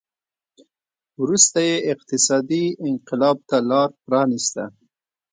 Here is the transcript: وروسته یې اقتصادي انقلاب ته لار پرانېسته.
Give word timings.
وروسته 1.21 1.59
یې 1.69 1.75
اقتصادي 1.93 2.65
انقلاب 2.89 3.37
ته 3.49 3.57
لار 3.69 3.89
پرانېسته. 4.05 4.63